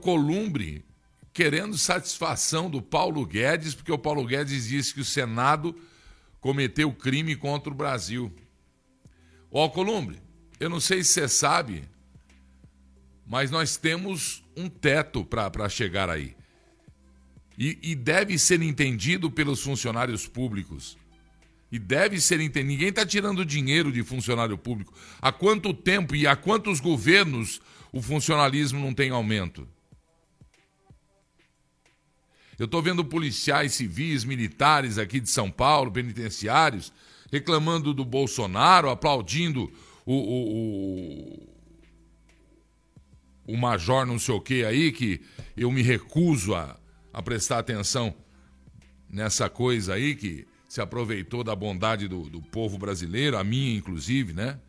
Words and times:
Columbre 0.00 0.84
querendo 1.32 1.78
satisfação 1.78 2.68
do 2.68 2.82
Paulo 2.82 3.24
Guedes, 3.24 3.74
porque 3.74 3.92
o 3.92 3.98
Paulo 3.98 4.24
Guedes 4.24 4.66
disse 4.66 4.92
que 4.92 5.00
o 5.00 5.04
Senado 5.04 5.74
cometeu 6.40 6.92
crime 6.92 7.36
contra 7.36 7.70
o 7.70 7.76
Brasil. 7.76 8.32
Ó, 9.50 9.62
Alcolumbre, 9.62 10.20
eu 10.58 10.68
não 10.68 10.80
sei 10.80 11.04
se 11.04 11.12
você 11.12 11.28
sabe, 11.28 11.84
mas 13.26 13.50
nós 13.50 13.76
temos 13.76 14.42
um 14.56 14.68
teto 14.68 15.24
para 15.24 15.68
chegar 15.68 16.10
aí. 16.10 16.34
E, 17.56 17.78
e, 17.82 17.94
deve 17.94 18.38
ser 18.38 18.62
entendido 18.62 19.30
pelos 19.30 19.62
funcionários 19.62 20.26
públicos. 20.26 20.96
E 21.70 21.78
deve 21.78 22.20
ser 22.20 22.40
entendido. 22.40 22.70
Ninguém 22.70 22.88
está 22.88 23.04
tirando 23.04 23.44
dinheiro 23.44 23.92
de 23.92 24.02
funcionário 24.02 24.56
público. 24.56 24.94
Há 25.20 25.30
quanto 25.30 25.74
tempo 25.74 26.16
e 26.16 26.26
há 26.26 26.34
quantos 26.34 26.80
governos 26.80 27.60
o 27.92 28.00
funcionalismo 28.00 28.80
não 28.80 28.94
tem 28.94 29.10
aumento? 29.10 29.68
Eu 32.58 32.64
estou 32.64 32.82
vendo 32.82 33.04
policiais 33.04 33.74
civis, 33.74 34.24
militares 34.24 34.98
aqui 34.98 35.20
de 35.20 35.30
São 35.30 35.48
Paulo, 35.48 35.92
penitenciários, 35.92 36.92
reclamando 37.30 37.94
do 37.94 38.04
Bolsonaro, 38.04 38.90
aplaudindo 38.90 39.70
o, 40.04 40.14
o, 40.14 41.48
o, 43.46 43.54
o 43.54 43.56
major 43.56 44.04
não 44.04 44.18
sei 44.18 44.34
o 44.34 44.40
que 44.40 44.64
aí, 44.64 44.90
que 44.90 45.20
eu 45.56 45.70
me 45.70 45.82
recuso 45.82 46.52
a, 46.52 46.76
a 47.12 47.22
prestar 47.22 47.60
atenção 47.60 48.12
nessa 49.08 49.48
coisa 49.48 49.94
aí, 49.94 50.16
que 50.16 50.47
se 50.68 50.80
aproveitou 50.80 51.42
da 51.42 51.56
bondade 51.56 52.06
do, 52.06 52.28
do 52.28 52.40
povo 52.40 52.78
brasileiro, 52.78 53.36
a 53.36 53.42
minha 53.42 53.76
inclusive, 53.76 54.32
né? 54.32 54.60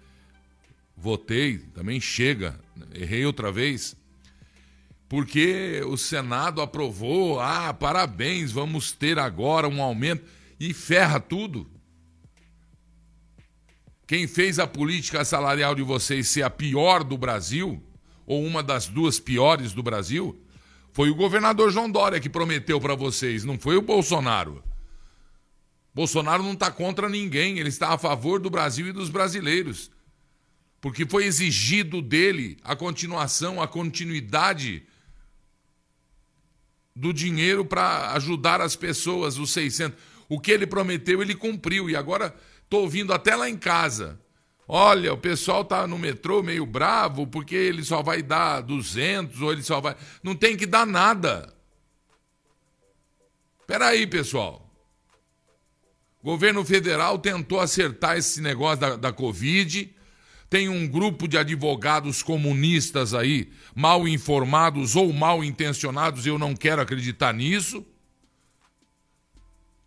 Votei, 0.95 1.59
também 1.73 1.99
chega, 2.01 2.59
errei 2.93 3.25
outra 3.25 3.51
vez 3.51 3.95
porque 5.09 5.81
o 5.87 5.97
Senado 5.97 6.61
aprovou, 6.61 7.39
ah, 7.39 7.73
parabéns, 7.73 8.51
vamos 8.51 8.91
ter 8.91 9.17
agora 9.17 9.67
um 9.67 9.81
aumento 9.81 10.23
e 10.59 10.71
ferra 10.71 11.19
tudo. 11.19 11.67
Quem 14.05 14.27
fez 14.27 14.59
a 14.59 14.67
política 14.67 15.25
salarial 15.25 15.73
de 15.73 15.81
vocês 15.81 16.27
ser 16.27 16.43
a 16.43 16.49
pior 16.49 17.03
do 17.03 17.17
Brasil, 17.17 17.83
ou 18.25 18.45
uma 18.45 18.61
das 18.61 18.87
duas 18.87 19.19
piores 19.19 19.73
do 19.73 19.81
Brasil, 19.81 20.39
foi 20.93 21.09
o 21.09 21.15
governador 21.15 21.71
João 21.71 21.89
Dória 21.89 22.19
que 22.19 22.29
prometeu 22.29 22.79
para 22.79 22.93
vocês, 22.93 23.43
não 23.43 23.57
foi 23.57 23.77
o 23.77 23.81
Bolsonaro. 23.81 24.63
Bolsonaro 25.99 26.43
não 26.43 26.53
está 26.53 26.71
contra 26.71 27.09
ninguém, 27.09 27.59
ele 27.59 27.69
está 27.69 27.89
a 27.89 27.97
favor 27.97 28.39
do 28.39 28.49
Brasil 28.49 28.87
e 28.87 28.91
dos 28.91 29.09
brasileiros. 29.09 29.91
Porque 30.79 31.05
foi 31.05 31.25
exigido 31.25 32.01
dele 32.01 32.57
a 32.63 32.75
continuação, 32.75 33.61
a 33.61 33.67
continuidade 33.67 34.83
do 36.95 37.11
dinheiro 37.11 37.65
para 37.65 38.13
ajudar 38.13 38.61
as 38.61 38.75
pessoas, 38.75 39.37
os 39.37 39.51
600. 39.51 39.97
O 40.29 40.39
que 40.39 40.51
ele 40.51 40.67
prometeu, 40.67 41.21
ele 41.21 41.35
cumpriu. 41.35 41.89
E 41.89 41.95
agora 41.95 42.33
Estou 42.69 42.83
ouvindo 42.83 43.11
até 43.11 43.35
lá 43.35 43.49
em 43.49 43.57
casa. 43.57 44.21
Olha, 44.67 45.11
o 45.11 45.17
pessoal 45.17 45.65
tá 45.65 45.87
no 45.87 45.97
metrô 45.97 46.43
meio 46.43 46.67
bravo 46.67 47.25
porque 47.25 47.55
ele 47.55 47.83
só 47.83 48.03
vai 48.03 48.21
dar 48.21 48.61
200 48.61 49.41
ou 49.41 49.51
ele 49.51 49.63
só 49.63 49.81
vai. 49.81 49.95
Não 50.21 50.35
tem 50.35 50.55
que 50.55 50.67
dar 50.67 50.85
nada. 50.85 51.51
Espera 53.59 53.87
aí, 53.87 54.05
pessoal. 54.05 54.68
O 56.21 56.25
governo 56.25 56.65
federal 56.65 57.17
tentou 57.17 57.59
acertar 57.59 58.17
esse 58.17 58.41
negócio 58.41 58.79
da, 58.79 58.95
da 58.95 59.13
Covid. 59.13 59.93
Tem 60.49 60.67
um 60.67 60.87
grupo 60.87 61.27
de 61.27 61.37
advogados 61.37 62.23
comunistas 62.23 63.13
aí, 63.13 63.51
mal 63.75 64.07
informados 64.07 64.95
ou 64.95 65.13
mal 65.13 65.43
intencionados, 65.43 66.25
eu 66.25 66.39
não 66.39 66.55
quero 66.55 66.81
acreditar 66.81 67.33
nisso 67.33 67.85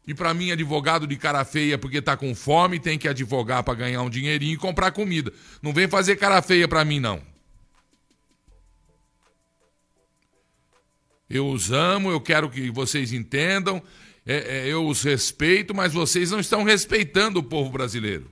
e 0.06 0.12
para 0.14 0.34
mim, 0.34 0.50
advogado 0.50 1.06
de 1.06 1.16
cara 1.16 1.44
feia 1.44 1.78
porque 1.78 1.98
está 1.98 2.16
com 2.16 2.34
fome, 2.34 2.80
tem 2.80 2.98
que 2.98 3.06
advogar 3.06 3.62
para 3.62 3.74
ganhar 3.74 4.02
um 4.02 4.10
dinheirinho 4.10 4.54
e 4.54 4.58
comprar 4.58 4.90
comida. 4.90 5.32
Não 5.62 5.72
vem 5.72 5.86
fazer 5.86 6.16
cara 6.16 6.42
feia 6.42 6.66
para 6.66 6.84
mim, 6.84 6.98
não. 6.98 7.22
Eu 11.30 11.48
os 11.48 11.70
amo, 11.70 12.10
eu 12.10 12.20
quero 12.20 12.50
que 12.50 12.68
vocês 12.70 13.12
entendam, 13.12 13.82
é, 14.24 14.58
é, 14.58 14.66
eu 14.66 14.86
os 14.86 15.02
respeito, 15.02 15.74
mas 15.74 15.92
vocês 15.92 16.30
não 16.30 16.40
estão 16.40 16.62
respeitando 16.62 17.40
o 17.40 17.42
povo 17.42 17.70
brasileiro. 17.70 18.30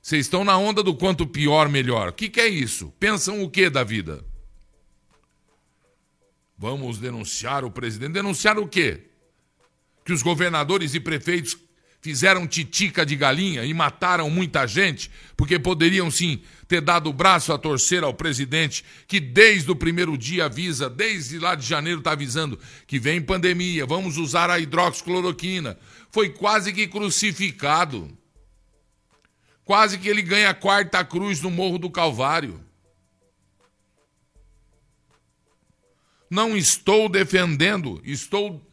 Vocês 0.00 0.26
estão 0.26 0.44
na 0.44 0.56
onda 0.56 0.82
do 0.82 0.94
quanto 0.94 1.26
pior, 1.26 1.68
melhor. 1.68 2.08
O 2.08 2.12
que, 2.12 2.28
que 2.28 2.40
é 2.40 2.48
isso? 2.48 2.92
Pensam 2.98 3.42
o 3.42 3.50
que 3.50 3.68
da 3.68 3.84
vida? 3.84 4.24
Vamos 6.56 6.98
denunciar 6.98 7.64
o 7.64 7.70
presidente. 7.70 8.12
Denunciar 8.12 8.58
o 8.58 8.66
quê? 8.66 9.10
que 10.04 10.12
os 10.12 10.22
governadores 10.22 10.94
e 10.94 11.00
prefeitos 11.00 11.56
fizeram 12.00 12.46
titica 12.46 13.04
de 13.04 13.14
galinha 13.14 13.64
e 13.64 13.74
mataram 13.74 14.30
muita 14.30 14.66
gente, 14.66 15.10
porque 15.36 15.58
poderiam 15.58 16.10
sim 16.10 16.40
ter 16.66 16.80
dado 16.80 17.10
o 17.10 17.12
braço 17.12 17.52
a 17.52 17.58
torcer 17.58 18.02
ao 18.02 18.14
presidente, 18.14 18.84
que 19.06 19.20
desde 19.20 19.70
o 19.70 19.76
primeiro 19.76 20.16
dia 20.16 20.46
avisa, 20.46 20.88
desde 20.88 21.38
lá 21.38 21.54
de 21.54 21.66
janeiro 21.66 21.98
está 21.98 22.12
avisando 22.12 22.58
que 22.86 22.98
vem 22.98 23.20
pandemia, 23.20 23.84
vamos 23.84 24.16
usar 24.16 24.48
a 24.50 24.58
hidroxicloroquina. 24.58 25.78
Foi 26.10 26.30
quase 26.30 26.72
que 26.72 26.86
crucificado. 26.86 28.10
Quase 29.64 29.98
que 29.98 30.08
ele 30.08 30.22
ganha 30.22 30.50
a 30.50 30.54
quarta 30.54 31.04
cruz 31.04 31.40
no 31.40 31.50
Morro 31.50 31.78
do 31.78 31.90
Calvário. 31.90 32.60
Não 36.28 36.56
estou 36.56 37.08
defendendo, 37.08 38.00
estou 38.04 38.64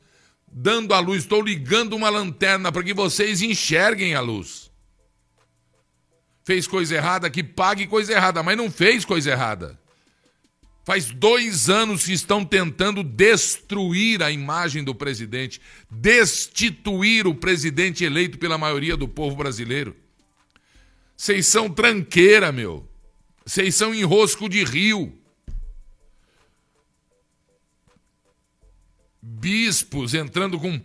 dando 0.59 0.95
a 0.95 0.99
luz, 0.99 1.19
estou 1.19 1.41
ligando 1.41 1.95
uma 1.95 2.09
lanterna 2.09 2.71
para 2.71 2.81
que 2.81 2.93
vocês 2.93 3.43
enxerguem 3.43 4.15
a 4.15 4.21
luz. 4.21 4.71
Fez 6.43 6.65
coisa 6.65 6.95
errada, 6.95 7.29
que 7.29 7.43
pague 7.43 7.85
coisa 7.85 8.13
errada, 8.13 8.41
mas 8.41 8.57
não 8.57 8.71
fez 8.71 9.05
coisa 9.05 9.31
errada. 9.31 9.79
Faz 10.83 11.11
dois 11.11 11.69
anos 11.69 12.05
que 12.05 12.13
estão 12.13 12.43
tentando 12.43 13.03
destruir 13.03 14.23
a 14.23 14.31
imagem 14.31 14.83
do 14.83 14.95
presidente, 14.95 15.61
destituir 15.91 17.27
o 17.27 17.35
presidente 17.35 18.03
eleito 18.03 18.39
pela 18.39 18.57
maioria 18.57 18.97
do 18.97 19.07
povo 19.07 19.35
brasileiro. 19.35 19.95
Vocês 21.15 21.45
são 21.45 21.69
tranqueira, 21.69 22.51
meu. 22.51 22.87
Vocês 23.45 23.75
são 23.75 23.93
enrosco 23.93 24.49
de 24.49 24.63
rio. 24.63 25.13
Bispos 29.27 30.13
entrando 30.13 30.59
com. 30.59 30.79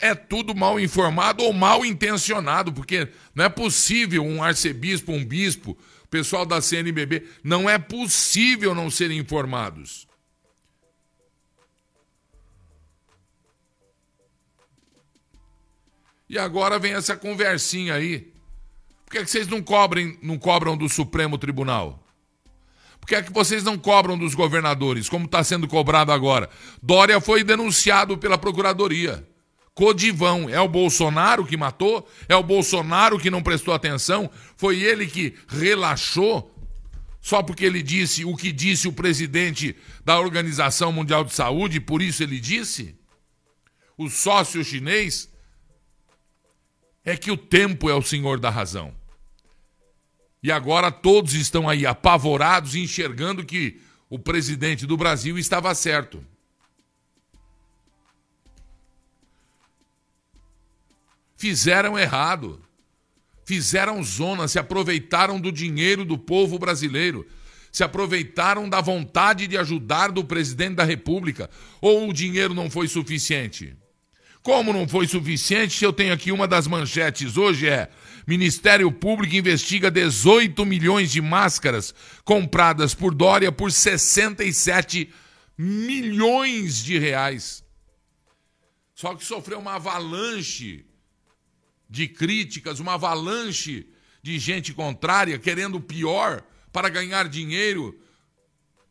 É 0.00 0.14
tudo 0.14 0.54
mal 0.54 0.78
informado 0.78 1.42
ou 1.42 1.52
mal 1.52 1.84
intencionado, 1.84 2.72
porque 2.72 3.08
não 3.34 3.44
é 3.44 3.48
possível 3.48 4.24
um 4.24 4.42
arcebispo, 4.42 5.10
um 5.10 5.24
bispo, 5.24 5.76
pessoal 6.08 6.46
da 6.46 6.60
CNBB, 6.62 7.26
não 7.42 7.68
é 7.68 7.78
possível 7.78 8.74
não 8.76 8.90
serem 8.90 9.18
informados. 9.18 10.06
E 16.28 16.38
agora 16.38 16.78
vem 16.78 16.92
essa 16.92 17.16
conversinha 17.16 17.94
aí. 17.94 18.32
Por 19.04 19.12
que, 19.12 19.18
é 19.18 19.24
que 19.24 19.30
vocês 19.30 19.48
não, 19.48 19.62
cobrem, 19.62 20.18
não 20.22 20.38
cobram 20.38 20.76
do 20.76 20.88
Supremo 20.88 21.38
Tribunal? 21.38 22.07
Por 23.08 23.14
que 23.14 23.16
é 23.16 23.22
que 23.22 23.32
vocês 23.32 23.64
não 23.64 23.78
cobram 23.78 24.18
dos 24.18 24.34
governadores, 24.34 25.08
como 25.08 25.24
está 25.24 25.42
sendo 25.42 25.66
cobrado 25.66 26.12
agora? 26.12 26.50
Dória 26.82 27.18
foi 27.22 27.42
denunciado 27.42 28.18
pela 28.18 28.36
Procuradoria. 28.36 29.26
Codivão, 29.72 30.46
é 30.50 30.60
o 30.60 30.68
Bolsonaro 30.68 31.46
que 31.46 31.56
matou? 31.56 32.06
É 32.28 32.36
o 32.36 32.42
Bolsonaro 32.42 33.18
que 33.18 33.30
não 33.30 33.42
prestou 33.42 33.72
atenção? 33.72 34.30
Foi 34.58 34.82
ele 34.82 35.06
que 35.06 35.34
relaxou? 35.48 36.54
Só 37.18 37.42
porque 37.42 37.64
ele 37.64 37.82
disse 37.82 38.26
o 38.26 38.36
que 38.36 38.52
disse 38.52 38.86
o 38.86 38.92
presidente 38.92 39.74
da 40.04 40.20
Organização 40.20 40.92
Mundial 40.92 41.24
de 41.24 41.32
Saúde, 41.32 41.80
por 41.80 42.02
isso 42.02 42.22
ele 42.22 42.38
disse? 42.38 42.94
O 43.96 44.10
sócio 44.10 44.62
chinês? 44.62 45.30
É 47.02 47.16
que 47.16 47.30
o 47.30 47.38
tempo 47.38 47.88
é 47.88 47.94
o 47.94 48.02
senhor 48.02 48.38
da 48.38 48.50
razão. 48.50 48.94
E 50.42 50.52
agora 50.52 50.90
todos 50.90 51.34
estão 51.34 51.68
aí 51.68 51.84
apavorados, 51.84 52.74
enxergando 52.74 53.44
que 53.44 53.80
o 54.08 54.18
presidente 54.18 54.86
do 54.86 54.96
Brasil 54.96 55.36
estava 55.36 55.74
certo. 55.74 56.24
Fizeram 61.36 61.98
errado. 61.98 62.60
Fizeram 63.44 64.02
zona, 64.02 64.46
se 64.46 64.58
aproveitaram 64.58 65.40
do 65.40 65.50
dinheiro 65.50 66.04
do 66.04 66.18
povo 66.18 66.58
brasileiro. 66.58 67.26
Se 67.72 67.82
aproveitaram 67.82 68.68
da 68.68 68.80
vontade 68.80 69.46
de 69.46 69.56
ajudar 69.56 70.10
do 70.10 70.24
presidente 70.24 70.74
da 70.74 70.84
República. 70.84 71.50
Ou 71.80 72.08
o 72.08 72.12
dinheiro 72.12 72.54
não 72.54 72.70
foi 72.70 72.88
suficiente? 72.88 73.76
Como 74.42 74.72
não 74.72 74.88
foi 74.88 75.06
suficiente, 75.06 75.78
se 75.78 75.84
eu 75.84 75.92
tenho 75.92 76.12
aqui 76.12 76.32
uma 76.32 76.48
das 76.48 76.66
manchetes 76.66 77.36
hoje 77.36 77.68
é 77.68 77.90
Ministério 78.28 78.92
Público 78.92 79.36
investiga 79.36 79.90
18 79.90 80.66
milhões 80.66 81.10
de 81.10 81.18
máscaras 81.18 81.94
compradas 82.26 82.92
por 82.92 83.14
Dória 83.14 83.50
por 83.50 83.72
67 83.72 85.10
milhões 85.56 86.84
de 86.84 86.98
reais. 86.98 87.64
Só 88.94 89.14
que 89.14 89.24
sofreu 89.24 89.58
uma 89.58 89.76
avalanche 89.76 90.84
de 91.88 92.06
críticas, 92.06 92.80
uma 92.80 92.94
avalanche 92.94 93.88
de 94.22 94.38
gente 94.38 94.74
contrária, 94.74 95.38
querendo 95.38 95.76
o 95.76 95.80
pior 95.80 96.44
para 96.70 96.90
ganhar 96.90 97.30
dinheiro, 97.30 97.98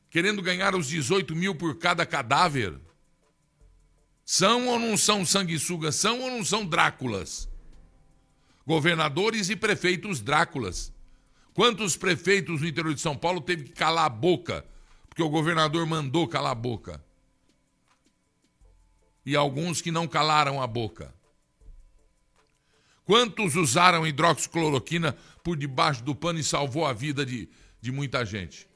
querendo 0.09 0.41
ganhar 0.41 0.73
os 0.73 0.87
18 0.87 1.35
mil 1.35 1.53
por 1.53 1.77
cada 1.77 2.07
cadáver. 2.07 2.81
São 4.25 4.67
ou 4.67 4.79
não 4.79 4.97
são 4.97 5.23
sanguessugas? 5.23 5.95
São 5.95 6.21
ou 6.21 6.31
não 6.31 6.43
são 6.43 6.65
Dráculas? 6.65 7.47
Governadores 8.67 9.49
e 9.49 9.55
prefeitos 9.55 10.19
Dráculas. 10.19 10.91
Quantos 11.53 11.95
prefeitos 11.95 12.59
no 12.61 12.67
interior 12.67 12.93
de 12.93 12.99
São 12.99 13.15
Paulo 13.15 13.39
teve 13.39 13.63
que 13.63 13.71
calar 13.71 14.05
a 14.05 14.09
boca, 14.09 14.65
porque 15.07 15.23
o 15.23 15.29
governador 15.29 15.85
mandou 15.87 16.27
calar 16.27 16.51
a 16.51 16.55
boca? 16.55 17.01
E 19.25 19.37
alguns 19.37 19.81
que 19.81 19.89
não 19.89 20.05
calaram 20.05 20.61
a 20.61 20.67
boca. 20.67 21.15
Quantos 23.05 23.55
usaram 23.55 24.05
hidroxicloroquina 24.05 25.15
por 25.41 25.55
debaixo 25.55 26.03
do 26.03 26.13
pano 26.13 26.37
e 26.37 26.43
salvou 26.43 26.85
a 26.85 26.91
vida 26.91 27.25
de, 27.25 27.49
de 27.79 27.91
muita 27.91 28.25
gente? 28.25 28.67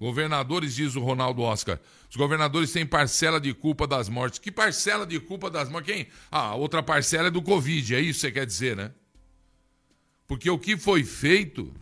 Governadores, 0.00 0.74
diz 0.74 0.96
o 0.96 1.00
Ronaldo 1.00 1.42
Oscar, 1.42 1.78
os 2.08 2.16
governadores 2.16 2.72
têm 2.72 2.86
parcela 2.86 3.38
de 3.38 3.52
culpa 3.52 3.86
das 3.86 4.08
mortes. 4.08 4.38
Que 4.38 4.50
parcela 4.50 5.06
de 5.06 5.20
culpa 5.20 5.50
das 5.50 5.68
mortes? 5.68 5.94
Quem? 5.94 6.08
Ah, 6.30 6.54
outra 6.54 6.82
parcela 6.82 7.28
é 7.28 7.30
do 7.30 7.42
Covid, 7.42 7.94
é 7.94 8.00
isso 8.00 8.20
que 8.20 8.20
você 8.22 8.32
quer 8.32 8.46
dizer, 8.46 8.74
né? 8.74 8.92
Porque 10.26 10.48
o 10.48 10.58
que 10.58 10.78
foi 10.78 11.04
feito, 11.04 11.74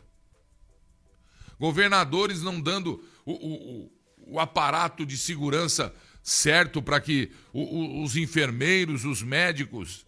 governadores 1.61 2.43
não 2.43 2.61
dando 2.61 3.05
o, 3.25 3.33
o, 3.33 3.93
o 4.33 4.41
aparato 4.41 5.07
de 5.07 5.17
segurança 5.17 5.95
certo 6.21 6.83
para 6.83 7.01
que 7.01 7.31
o, 7.53 8.03
os 8.03 8.17
enfermeiros, 8.17 9.05
os 9.05 9.23
médicos. 9.23 10.05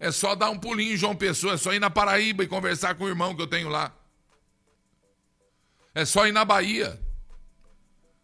É 0.00 0.10
só 0.10 0.34
dar 0.34 0.48
um 0.48 0.58
pulinho 0.58 0.94
em 0.94 0.96
João 0.96 1.14
Pessoa, 1.14 1.54
é 1.54 1.56
só 1.58 1.74
ir 1.74 1.80
na 1.80 1.90
Paraíba 1.90 2.42
e 2.42 2.48
conversar 2.48 2.94
com 2.94 3.04
o 3.04 3.08
irmão 3.08 3.36
que 3.36 3.42
eu 3.42 3.46
tenho 3.46 3.68
lá. 3.68 3.94
É 5.94 6.06
só 6.06 6.26
ir 6.26 6.32
na 6.32 6.46
Bahia. 6.46 6.98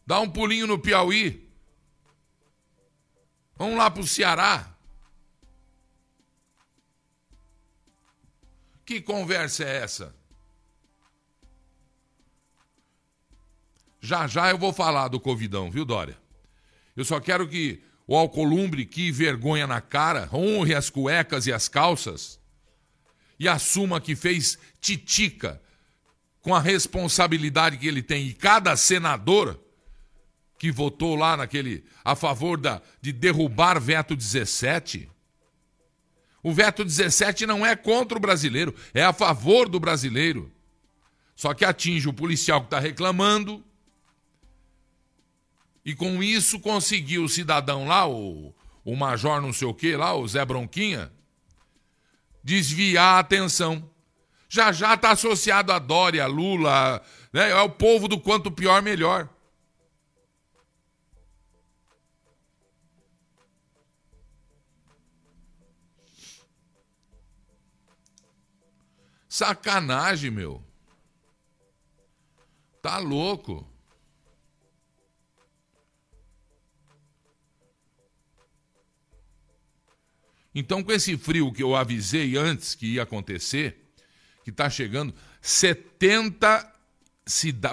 Dá 0.09 0.21
um 0.21 0.31
pulinho 0.31 0.67
no 0.67 0.79
Piauí. 0.79 1.47
Vamos 3.59 3.77
lá 3.77 3.91
para 3.91 4.01
o 4.01 4.07
Ceará. 4.07 4.75
Que 8.87 9.03
conversa 9.03 9.65
é 9.65 9.77
essa? 9.83 10.17
Já 14.01 14.27
já 14.27 14.49
eu 14.49 14.57
vou 14.57 14.73
falar 14.73 15.09
do 15.09 15.21
Covidão, 15.21 15.71
viu, 15.71 15.85
Dória? 15.85 16.17
Eu 16.97 17.05
só 17.05 17.21
quero 17.21 17.47
que 17.47 17.85
o 18.07 18.17
Alcolumbre, 18.17 18.87
que 18.87 19.13
vergonha 19.13 19.67
na 19.67 19.83
cara, 19.83 20.31
honre 20.33 20.75
as 20.75 20.89
cuecas 20.89 21.47
e 21.47 21.53
as 21.53 21.69
calças 21.69 22.41
e 23.39 23.47
assuma 23.47 24.01
que 24.01 24.17
fez 24.17 24.59
titica 24.81 25.61
com 26.41 26.55
a 26.55 26.61
responsabilidade 26.61 27.77
que 27.77 27.87
ele 27.87 28.03
tem. 28.03 28.27
E 28.27 28.33
cada 28.33 28.75
senador 28.75 29.68
que 30.59 30.73
votou 30.73 31.15
lá 31.15 31.37
naquele 31.37 31.85
a 32.05 32.17
favor 32.17 32.59
da, 32.59 32.83
de 33.01 33.13
derrubar 33.13 33.81
veto 33.81 34.17
17. 34.17 35.09
O 36.43 36.53
veto 36.53 36.85
17 36.85 37.47
não 37.47 37.65
é 37.65 37.77
contra 37.77 38.19
o 38.19 38.21
brasileiro, 38.21 38.75
é 38.93 39.05
a 39.05 39.13
favor 39.13 39.69
do 39.69 39.79
brasileiro. 39.79 40.53
Só 41.37 41.55
que 41.55 41.65
atinge 41.65 42.09
o 42.09 42.13
policial 42.13 42.61
que 42.61 42.67
está 42.67 42.81
reclamando. 42.81 43.65
E 45.85 45.95
com 45.95 46.23
isso 46.23 46.59
conseguiu 46.59 47.25
o 47.25 47.29
cidadão 47.29 47.87
lá, 47.87 48.07
o, 48.09 48.53
o 48.85 48.97
major 48.97 49.41
não 49.41 49.53
sei 49.53 49.69
o 49.69 49.75
que 49.75 49.97
lá, 49.97 50.15
o 50.15 50.27
Zé 50.27 50.45
Bronquinha, 50.45 51.13
desviar 52.43 53.17
a 53.17 53.19
atenção. 53.21 53.89
Já 54.49 54.73
já 54.73 54.95
está 54.95 55.13
associado 55.13 55.73
a 55.73 55.79
Dória, 55.79 56.27
Lula, 56.27 57.03
né? 57.33 57.51
é 57.51 57.61
o 57.61 57.71
povo 57.71 58.09
do 58.09 58.19
quanto 58.19 58.51
pior, 58.51 58.83
melhor. 58.83 59.29
Sacanagem, 69.29 70.31
meu. 70.31 70.65
Tá 72.81 72.99
louco. 72.99 73.69
Então, 80.55 80.83
com 80.83 80.91
esse 80.91 81.17
frio 81.17 81.53
que 81.53 81.63
eu 81.63 81.77
avisei 81.77 82.37
antes 82.37 82.75
que 82.75 82.95
ia 82.95 83.03
acontecer, 83.03 83.93
que 84.43 84.51
está 84.51 84.69
chegando, 84.71 85.15
70 85.41 86.75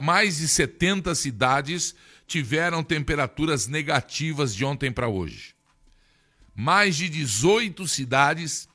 mais 0.04 0.38
de 0.38 0.48
70 0.48 1.16
cidades 1.16 1.96
tiveram 2.28 2.84
temperaturas 2.84 3.68
negativas 3.68 4.54
de 4.54 4.66
ontem 4.66 4.92
para 4.92 5.08
hoje. 5.08 5.56
Mais 6.54 6.96
de 6.96 7.08
18 7.08 7.88
cidades 7.88 8.68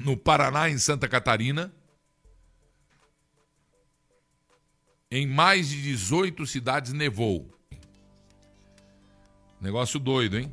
no 0.00 0.16
Paraná, 0.16 0.68
em 0.68 0.78
Santa 0.78 1.06
Catarina. 1.06 1.72
Em 5.10 5.26
mais 5.26 5.68
de 5.68 5.82
18 5.82 6.46
cidades 6.46 6.92
nevou. 6.92 7.48
Negócio 9.60 10.00
doido, 10.00 10.38
hein? 10.38 10.52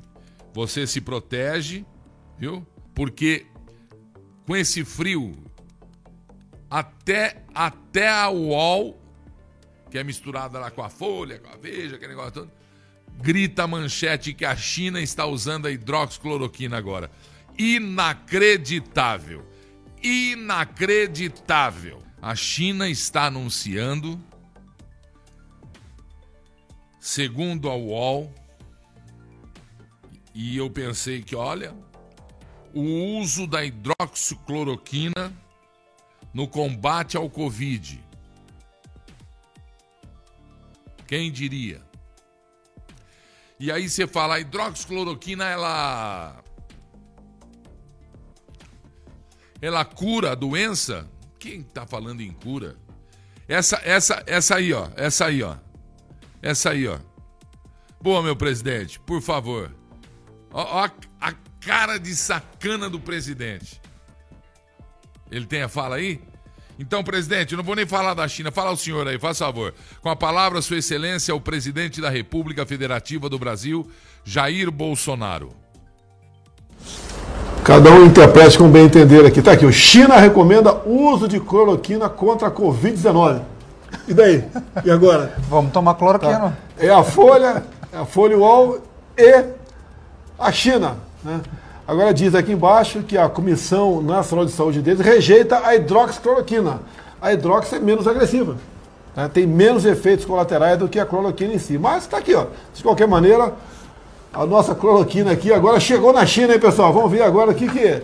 Você 0.53 0.85
se 0.85 0.99
protege, 0.99 1.85
viu? 2.38 2.65
Porque 2.94 3.45
com 4.45 4.55
esse 4.55 4.83
frio, 4.83 5.33
até, 6.69 7.44
até 7.53 8.09
a 8.09 8.29
UOL, 8.29 8.99
que 9.89 9.97
é 9.97 10.03
misturada 10.03 10.59
lá 10.59 10.71
com 10.71 10.81
a 10.81 10.89
Folha, 10.89 11.39
com 11.39 11.49
a 11.49 11.55
Veja, 11.55 11.95
aquele 11.95 12.13
negócio 12.13 12.31
todo, 12.31 12.51
grita 13.21 13.63
a 13.63 13.67
manchete 13.67 14.33
que 14.33 14.44
a 14.44 14.55
China 14.55 14.99
está 14.99 15.25
usando 15.25 15.67
a 15.67 15.71
hidroxicloroquina 15.71 16.77
agora 16.77 17.09
inacreditável. 17.57 19.45
Inacreditável. 20.01 22.02
A 22.21 22.35
China 22.35 22.87
está 22.90 23.26
anunciando, 23.26 24.21
segundo 26.99 27.69
a 27.69 27.76
UOL, 27.76 28.33
e 30.33 30.57
eu 30.57 30.69
pensei 30.69 31.21
que, 31.21 31.35
olha, 31.35 31.76
o 32.73 32.81
uso 33.19 33.45
da 33.47 33.66
hidroxicloroquina 33.66 35.33
no 36.33 36.47
combate 36.47 37.18
ao 37.18 37.30
Covid. 37.30 38.04
Quem 41.07 41.31
diria? 41.31 41.81
E 43.59 43.71
aí 43.71 43.90
você 43.90 44.06
fala, 44.06 44.35
a 44.35 44.40
hidroxicloroquina, 44.40 45.45
ela 45.45 46.44
ela 49.61 49.83
cura 49.83 50.31
a 50.31 50.35
doença? 50.35 51.09
Quem 51.40 51.61
está 51.61 51.85
falando 51.85 52.21
em 52.21 52.31
cura? 52.31 52.76
Essa, 53.47 53.81
essa, 53.83 54.23
essa 54.26 54.56
aí, 54.56 54.73
ó. 54.73 54.90
Essa 54.95 55.26
aí, 55.26 55.42
ó. 55.42 55.56
Essa 56.42 56.71
aí, 56.71 56.87
ó. 56.87 56.99
Boa, 58.02 58.21
meu 58.21 58.35
presidente, 58.35 58.99
por 58.99 59.21
favor. 59.21 59.71
Ó, 60.52 60.83
ó 60.83 60.90
a, 61.19 61.33
cara 61.59 61.97
de 61.97 62.16
sacana 62.16 62.90
do 62.90 62.99
presidente. 62.99 63.81
Ele 65.30 65.45
tem 65.45 65.64
a 65.64 65.68
fala 65.68 65.97
aí? 65.97 66.21
Então, 66.80 67.04
presidente, 67.04 67.56
não 67.56 67.64
vou 67.64 67.76
nem 67.76 67.85
falar 67.85 68.14
da 68.14 68.28
China, 68.28 68.52
fala 68.52 68.71
o 68.71 68.78
senhor 68.78 69.07
aí, 69.07 69.19
faz 69.19 69.40
favor. 69.40 69.73
Com 69.99 70.09
a 70.09 70.16
palavra, 70.16 70.61
Sua 70.61 70.78
Excelência, 70.78 71.35
o 71.35 71.42
presidente 71.42 71.99
da 71.99 72.09
República 72.09 72.66
Federativa 72.66 73.28
do 73.28 73.37
Brasil, 73.37 73.90
Jair 74.23 74.71
Bolsonaro. 74.71 75.54
Cada 77.68 77.92
um 77.92 78.06
interprete 78.06 78.57
como 78.57 78.69
bem 78.69 78.86
entender 78.86 79.26
aqui. 79.26 79.42
Tá 79.42 79.52
aqui, 79.52 79.66
o 79.66 79.74
China 79.74 80.16
recomenda 80.16 80.74
uso 80.86 81.28
de 81.28 81.38
cloroquina 81.38 82.07
contra 82.07 82.47
a 82.47 82.52
Covid-19. 82.52 83.42
E 84.07 84.14
daí? 84.14 84.45
E 84.86 84.90
agora? 84.90 85.33
Vamos 85.50 85.74
tomar 85.74 85.95
cloroquina. 85.95 86.40
Tá. 86.40 86.54
É 86.80 86.90
a 86.90 87.04
Folha, 87.04 87.66
é 87.92 87.97
a 87.97 88.06
Folha 88.06 88.38
UOL 88.38 88.80
e 89.18 89.44
a 90.40 90.50
China. 90.50 90.95
Né? 91.21 91.42
Agora 91.86 92.14
diz 92.14 92.33
aqui 92.36 92.54
embaixo 92.54 93.04
que 93.04 93.18
a 93.18 93.28
Comissão 93.28 94.02
Nacional 94.02 94.45
de 94.45 94.54
Saúde 94.54 94.81
deles 94.81 95.02
rejeita 95.02 95.59
a 95.68 95.76
hidroxicloroquina. 95.76 96.80
A 97.21 97.33
hidrox 97.33 97.74
é 97.74 97.80
menos 97.80 98.07
agressiva. 98.07 98.56
Né? 99.14 99.30
Tem 99.33 99.45
menos 99.45 99.83
efeitos 99.83 100.24
colaterais 100.24 100.80
do 100.80 100.88
que 100.88 101.02
a 101.02 101.06
cloroquina 101.06 101.54
em 101.54 101.59
si. 101.59 101.78
Mas 101.78 102.04
está 102.04 102.18
aqui, 102.19 102.33
ó. 102.33 102.45
De 102.74 102.81
qualquer 102.81 103.09
maneira, 103.09 103.52
a 104.37 104.45
nossa 104.45 104.75
cloroquina 104.75 105.31
aqui 105.31 105.51
agora 105.51 105.79
chegou 105.79 106.13
na 106.13 106.23
China, 106.23 106.53
hein, 106.53 106.59
pessoal? 106.59 106.94
Vamos 106.94 107.11
ver 107.11 107.23
agora 107.23 107.51
o 107.51 107.56
que, 107.56 107.67
que 107.67 108.03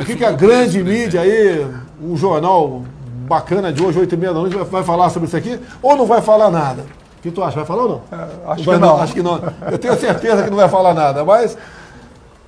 o 0.00 0.04
que, 0.04 0.14
que 0.14 0.24
a 0.24 0.30
grande 0.30 0.80
mídia 0.80 1.22
aí, 1.22 1.66
um 2.00 2.16
jornal 2.16 2.82
bacana 3.26 3.72
de 3.72 3.82
hoje, 3.82 3.98
8 3.98 4.14
e 4.14 4.16
meia 4.16 4.32
da 4.32 4.38
noite, 4.38 4.54
vai, 4.54 4.64
vai 4.64 4.84
falar 4.84 5.10
sobre 5.10 5.26
isso 5.26 5.36
aqui? 5.36 5.58
Ou 5.82 5.96
não 5.96 6.06
vai 6.06 6.22
falar 6.22 6.52
nada? 6.52 6.82
O 7.18 7.22
que 7.22 7.32
tu 7.32 7.42
acha? 7.42 7.56
Vai 7.56 7.64
falar 7.64 7.82
ou 7.82 7.88
não? 7.88 8.02
É, 8.16 8.52
acho 8.52 8.62
vai, 8.64 8.76
que 8.76 8.80
não. 8.80 8.96
Acho 8.96 9.12
que 9.12 9.22
não. 9.22 9.40
Eu 9.72 9.78
tenho 9.78 9.98
certeza 9.98 10.44
que 10.44 10.50
não 10.50 10.56
vai 10.56 10.68
falar 10.68 10.94
nada, 10.94 11.24
mas 11.24 11.58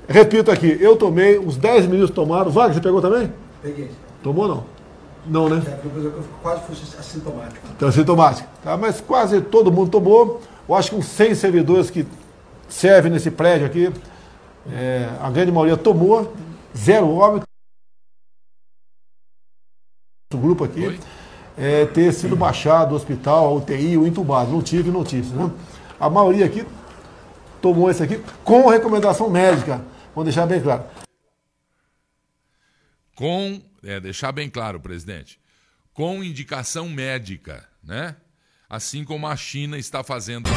repito 0.08 0.52
aqui, 0.52 0.78
eu 0.80 0.94
tomei, 0.94 1.40
uns 1.40 1.56
10 1.56 1.86
minutos 1.86 2.14
tomaram. 2.14 2.52
Wagner, 2.52 2.74
você 2.74 2.80
pegou 2.80 3.02
também? 3.02 3.32
Peguei. 3.60 3.90
Tomou 4.22 4.44
ou 4.44 4.48
não? 4.48 4.64
Não, 5.26 5.48
né? 5.48 5.60
É, 5.66 5.78
eu 5.84 6.22
quase 6.40 6.62
fui 6.62 6.76
assintomático. 6.98 7.66
Então, 7.76 7.88
assintomático. 7.88 8.48
Tá? 8.62 8.76
Mas 8.76 9.00
quase 9.00 9.40
todo 9.40 9.72
mundo 9.72 9.90
tomou. 9.90 10.40
Eu 10.68 10.76
acho 10.76 10.90
que 10.90 10.96
uns 10.96 11.06
100 11.06 11.34
servidores 11.34 11.90
que 11.90 12.06
servem 12.72 13.12
nesse 13.12 13.30
prédio 13.30 13.66
aqui, 13.66 13.92
é, 14.72 15.08
a 15.20 15.30
grande 15.30 15.52
maioria 15.52 15.76
tomou, 15.76 16.34
zero 16.76 17.08
óbito. 17.10 17.46
O 20.32 20.38
grupo 20.38 20.64
aqui 20.64 20.98
é, 21.56 21.84
ter 21.84 22.12
sido 22.12 22.34
baixado 22.34 22.90
do 22.90 22.94
hospital, 22.94 23.46
a 23.46 23.52
UTI, 23.52 23.98
ou 23.98 24.06
entubado. 24.06 24.50
Não 24.50 24.62
tive 24.62 24.90
notícias. 24.90 25.32
Né? 25.32 25.50
A 26.00 26.08
maioria 26.08 26.46
aqui 26.46 26.66
tomou 27.60 27.90
esse 27.90 28.02
aqui 28.02 28.18
com 28.42 28.66
recomendação 28.68 29.28
médica. 29.28 29.84
Vamos 30.14 30.24
deixar 30.24 30.46
bem 30.46 30.60
claro. 30.60 30.84
Com, 33.14 33.60
é, 33.84 34.00
deixar 34.00 34.32
bem 34.32 34.48
claro, 34.48 34.80
presidente, 34.80 35.38
com 35.92 36.24
indicação 36.24 36.88
médica, 36.88 37.68
né? 37.84 38.16
Assim 38.68 39.04
como 39.04 39.26
a 39.26 39.36
China 39.36 39.76
está 39.76 40.02
fazendo. 40.02 40.48